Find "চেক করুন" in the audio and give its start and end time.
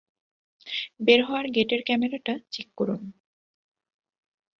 2.51-3.01